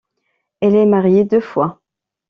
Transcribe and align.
Elle 0.61 0.73
est 0.77 0.87
mariée 0.87 1.25
deux 1.25 1.39
fois. 1.41 1.79